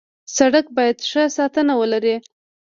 [0.35, 2.15] سړک باید ښه ساتنه ولري.